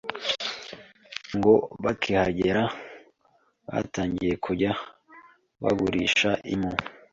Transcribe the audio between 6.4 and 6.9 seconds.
impu